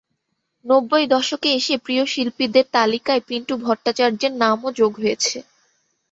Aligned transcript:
নব্বই 0.65 1.05
দশকে 1.07 1.49
এসে 1.53 1.75
প্রিয় 1.77 2.03
শিল্পীদের 2.05 2.65
তালিকায় 2.73 3.21
পিন্টুু 3.27 3.53
ভট্টাচার্যের 3.65 4.33
নামও 4.41 4.69
যোগ 4.79 4.91
হয়েছে। 4.99 5.37